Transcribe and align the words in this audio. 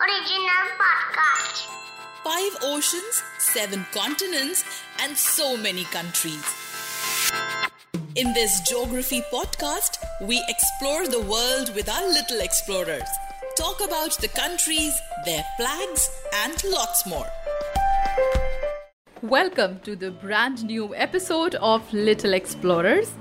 Original 0.00 0.64
podcast. 0.78 1.66
Five 2.22 2.56
oceans, 2.62 3.22
seven 3.38 3.84
continents, 3.92 4.64
and 5.02 5.16
so 5.16 5.56
many 5.56 5.84
countries. 5.84 6.44
In 8.14 8.32
this 8.32 8.60
geography 8.60 9.22
podcast, 9.32 9.98
we 10.22 10.40
explore 10.48 11.08
the 11.08 11.22
world 11.22 11.74
with 11.74 11.88
our 11.88 12.06
little 12.06 12.40
explorers, 12.40 13.08
talk 13.56 13.80
about 13.80 14.16
the 14.18 14.28
countries, 14.28 14.96
their 15.24 15.44
flags, 15.56 16.08
and 16.44 16.62
lots 16.64 17.04
more. 17.04 17.26
Welcome 19.22 19.80
to 19.80 19.96
the 19.96 20.12
brand 20.12 20.64
new 20.64 20.94
episode 20.94 21.56
of 21.56 21.92
Little 21.92 22.34
Explorers. 22.34 23.14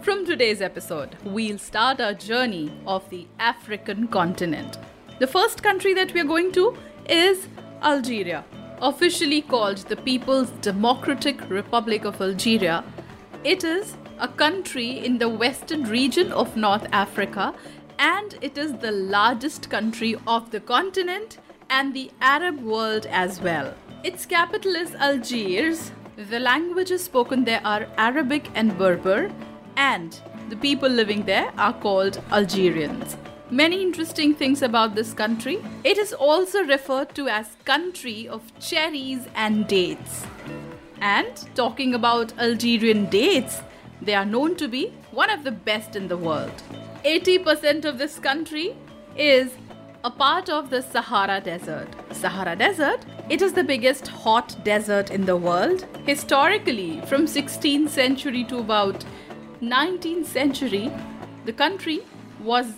From 0.00 0.24
today's 0.24 0.62
episode, 0.62 1.14
we'll 1.24 1.58
start 1.58 2.00
our 2.00 2.14
journey 2.14 2.72
of 2.86 3.08
the 3.10 3.26
African 3.38 4.08
continent. 4.08 4.78
The 5.22 5.28
first 5.28 5.62
country 5.62 5.94
that 5.94 6.12
we're 6.12 6.24
going 6.24 6.50
to 6.54 6.76
is 7.08 7.46
Algeria, 7.80 8.44
officially 8.80 9.40
called 9.40 9.76
the 9.76 9.94
People's 9.94 10.50
Democratic 10.62 11.48
Republic 11.48 12.04
of 12.04 12.20
Algeria. 12.20 12.82
It 13.44 13.62
is 13.62 13.96
a 14.18 14.26
country 14.26 14.88
in 15.06 15.18
the 15.18 15.28
western 15.28 15.84
region 15.84 16.32
of 16.32 16.56
North 16.56 16.88
Africa 16.90 17.54
and 18.00 18.36
it 18.40 18.58
is 18.58 18.72
the 18.72 18.90
largest 18.90 19.70
country 19.70 20.16
of 20.26 20.50
the 20.50 20.58
continent 20.58 21.38
and 21.70 21.94
the 21.94 22.10
Arab 22.20 22.60
world 22.60 23.06
as 23.06 23.40
well. 23.40 23.72
Its 24.02 24.26
capital 24.26 24.74
is 24.74 24.92
Algiers. 24.96 25.92
The 26.16 26.40
languages 26.40 27.04
spoken 27.04 27.44
there 27.44 27.64
are 27.64 27.86
Arabic 27.96 28.50
and 28.56 28.76
Berber, 28.76 29.30
and 29.76 30.20
the 30.48 30.56
people 30.56 30.88
living 30.88 31.24
there 31.26 31.52
are 31.58 31.74
called 31.74 32.20
Algerians. 32.32 33.16
Many 33.52 33.82
interesting 33.82 34.34
things 34.34 34.62
about 34.62 34.94
this 34.94 35.12
country. 35.12 35.58
It 35.84 35.98
is 35.98 36.14
also 36.14 36.64
referred 36.64 37.14
to 37.16 37.28
as 37.28 37.54
country 37.66 38.26
of 38.26 38.40
cherries 38.58 39.28
and 39.34 39.68
dates. 39.68 40.24
And 41.02 41.28
talking 41.54 41.92
about 41.94 42.32
Algerian 42.38 43.10
dates, 43.10 43.60
they 44.00 44.14
are 44.14 44.24
known 44.24 44.56
to 44.56 44.68
be 44.68 44.94
one 45.10 45.28
of 45.28 45.44
the 45.44 45.50
best 45.50 45.96
in 45.96 46.08
the 46.08 46.16
world. 46.16 46.62
80% 47.04 47.84
of 47.84 47.98
this 47.98 48.18
country 48.18 48.74
is 49.18 49.50
a 50.02 50.10
part 50.10 50.48
of 50.48 50.70
the 50.70 50.80
Sahara 50.80 51.42
Desert. 51.42 51.88
Sahara 52.10 52.56
Desert, 52.56 53.04
it 53.28 53.42
is 53.42 53.52
the 53.52 53.64
biggest 53.64 54.08
hot 54.08 54.56
desert 54.64 55.10
in 55.10 55.26
the 55.26 55.36
world. 55.36 55.86
Historically, 56.06 57.02
from 57.02 57.26
16th 57.26 57.90
century 57.90 58.44
to 58.44 58.60
about 58.60 59.04
19th 59.60 60.24
century, 60.24 60.90
the 61.44 61.52
country 61.52 62.00
was 62.40 62.72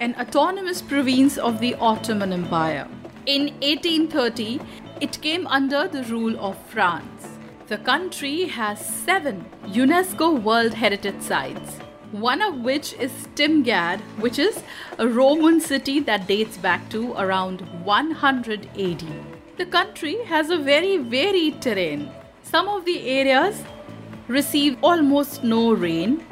an 0.00 0.14
autonomous 0.18 0.82
province 0.82 1.38
of 1.38 1.60
the 1.60 1.74
Ottoman 1.76 2.32
Empire. 2.32 2.88
In 3.26 3.42
1830, 3.62 4.60
it 5.00 5.20
came 5.20 5.46
under 5.46 5.88
the 5.88 6.02
rule 6.04 6.38
of 6.38 6.58
France. 6.66 7.28
The 7.68 7.78
country 7.78 8.44
has 8.46 8.84
seven 8.84 9.46
UNESCO 9.66 10.42
World 10.42 10.74
Heritage 10.74 11.20
Sites, 11.20 11.78
one 12.12 12.42
of 12.42 12.60
which 12.60 12.92
is 12.94 13.10
Timgad, 13.34 14.00
which 14.18 14.38
is 14.38 14.62
a 14.98 15.08
Roman 15.08 15.60
city 15.60 16.00
that 16.00 16.26
dates 16.26 16.56
back 16.56 16.88
to 16.90 17.12
around 17.14 17.60
100 17.84 18.68
AD. 18.78 19.04
The 19.56 19.66
country 19.66 20.22
has 20.24 20.50
a 20.50 20.58
very 20.58 20.98
varied 20.98 21.62
terrain. 21.62 22.10
Some 22.42 22.68
of 22.68 22.84
the 22.84 23.08
areas 23.08 23.62
receive 24.28 24.76
almost 24.82 25.42
no 25.44 25.72
rain 25.72 26.24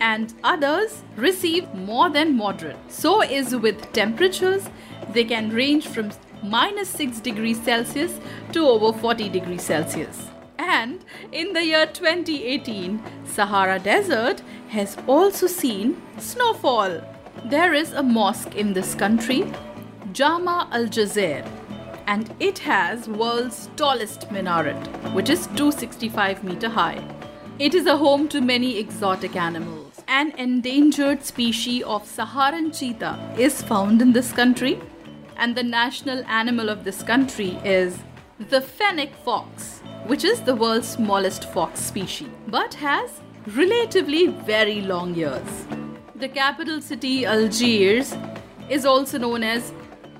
and 0.00 0.34
others 0.44 1.02
receive 1.16 1.72
more 1.74 2.10
than 2.10 2.36
moderate. 2.36 2.76
So 2.88 3.22
is 3.22 3.56
with 3.56 3.92
temperatures, 3.92 4.68
they 5.10 5.24
can 5.24 5.50
range 5.50 5.86
from 5.88 6.10
minus 6.42 6.88
6 6.90 7.20
degrees 7.20 7.60
Celsius 7.62 8.20
to 8.52 8.66
over 8.66 8.96
40 8.96 9.28
degrees 9.28 9.62
Celsius. 9.62 10.28
And 10.58 11.04
in 11.32 11.52
the 11.52 11.64
year 11.64 11.86
2018, 11.86 13.02
Sahara 13.24 13.78
Desert 13.78 14.42
has 14.68 14.96
also 15.06 15.46
seen 15.46 16.00
snowfall. 16.18 17.00
There 17.44 17.74
is 17.74 17.92
a 17.92 18.02
mosque 18.02 18.54
in 18.56 18.72
this 18.72 18.94
country, 18.94 19.52
Jama 20.12 20.68
Al 20.72 20.86
Jazeer, 20.86 21.46
and 22.06 22.34
it 22.40 22.58
has 22.60 23.08
world's 23.08 23.68
tallest 23.76 24.30
minaret, 24.30 24.86
which 25.12 25.28
is 25.28 25.46
265 25.48 26.44
meter 26.44 26.68
high. 26.68 27.02
It 27.58 27.74
is 27.74 27.86
a 27.86 27.96
home 27.96 28.28
to 28.28 28.40
many 28.40 28.78
exotic 28.78 29.36
animals. 29.36 29.85
An 30.08 30.30
endangered 30.38 31.24
species 31.24 31.82
of 31.82 32.06
Saharan 32.06 32.70
cheetah 32.70 33.34
is 33.36 33.60
found 33.60 34.00
in 34.00 34.12
this 34.12 34.30
country, 34.30 34.80
and 35.36 35.56
the 35.56 35.64
national 35.64 36.24
animal 36.26 36.68
of 36.68 36.84
this 36.84 37.02
country 37.02 37.58
is 37.64 37.98
the 38.38 38.60
fennec 38.60 39.16
fox, 39.24 39.80
which 40.06 40.22
is 40.22 40.40
the 40.42 40.54
world's 40.54 40.86
smallest 40.86 41.50
fox 41.52 41.80
species, 41.80 42.28
but 42.46 42.74
has 42.74 43.20
relatively 43.48 44.28
very 44.28 44.80
long 44.80 45.12
ears. 45.16 45.66
The 46.14 46.28
capital 46.28 46.80
city, 46.80 47.26
Algiers, 47.26 48.14
is 48.70 48.86
also 48.86 49.18
known 49.18 49.42
as 49.42 49.72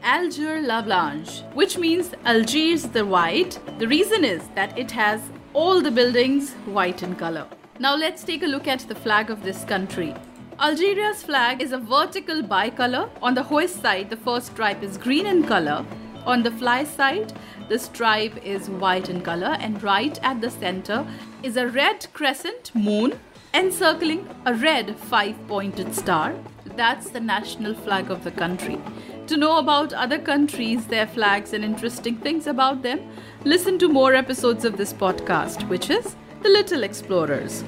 Alger 0.03 0.63
La 0.63 0.83
Blanche, 0.83 1.43
which 1.55 1.79
means 1.79 2.11
Algiers 2.25 2.83
the 2.89 3.07
White. 3.07 3.61
The 3.79 3.87
reason 3.87 4.25
is 4.25 4.43
that 4.57 4.77
it 4.77 4.91
has 4.91 5.21
all 5.53 5.81
the 5.81 5.93
buildings 5.93 6.55
white 6.65 7.05
in 7.05 7.15
color. 7.15 7.47
Now 7.78 7.94
let's 7.94 8.25
take 8.25 8.42
a 8.42 8.47
look 8.47 8.66
at 8.66 8.81
the 8.88 8.94
flag 8.94 9.28
of 9.28 9.42
this 9.42 9.62
country. 9.64 10.14
Algeria's 10.59 11.22
flag 11.22 11.60
is 11.60 11.72
a 11.72 11.78
vertical 11.78 12.42
bicolor. 12.42 13.10
On 13.20 13.34
the 13.34 13.42
hoist 13.42 13.82
side, 13.82 14.09
the 14.09 14.16
first 14.16 14.47
stripe 14.53 14.82
is 14.82 14.97
green 14.97 15.26
in 15.26 15.44
color. 15.44 15.84
On 16.25 16.42
the 16.42 16.50
fly 16.50 16.84
side, 16.84 17.34
the 17.69 17.78
stripe 17.78 18.42
is 18.42 18.70
white 18.70 19.10
in 19.10 19.20
color, 19.20 19.59
and 19.60 19.82
right 19.82 20.19
at 20.22 20.41
the 20.41 20.48
center 20.48 21.06
is 21.42 21.59
a 21.59 21.69
red 21.69 22.06
crescent 22.14 22.75
moon 22.75 23.12
encircling 23.53 24.26
a 24.47 24.54
red 24.54 24.98
five 24.98 25.37
pointed 25.47 25.94
star. 25.94 26.34
That's 26.76 27.10
the 27.10 27.20
national 27.20 27.75
flag 27.75 28.10
of 28.10 28.25
the 28.25 28.31
country. 28.31 28.81
To 29.26 29.37
know 29.37 29.58
about 29.58 29.93
other 29.93 30.19
countries, 30.19 30.87
their 30.87 31.06
flags, 31.06 31.53
and 31.53 31.62
interesting 31.62 32.16
things 32.16 32.47
about 32.47 32.82
them, 32.82 33.00
listen 33.44 33.78
to 33.81 33.88
more 33.88 34.14
episodes 34.14 34.64
of 34.64 34.78
this 34.78 34.94
podcast, 34.94 35.69
which 35.69 35.91
is 35.91 36.16
The 36.43 36.49
Little 36.51 36.85
Explorers. 36.85 37.65